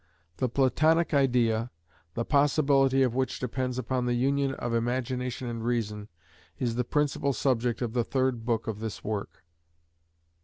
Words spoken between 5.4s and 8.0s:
and reason, is the principal subject of